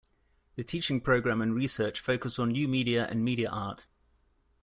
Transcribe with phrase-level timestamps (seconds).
[0.55, 3.85] The teaching programme and research focus on new media and media art.